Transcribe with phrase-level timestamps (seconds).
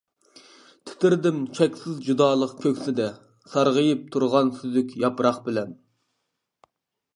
[0.91, 3.07] تىترىدىم چەكسىز جۇدالىق كۆكسىدە،
[3.53, 5.79] سارغىيىپ تۇرغان سۈزۈك ياپراق بىلەن.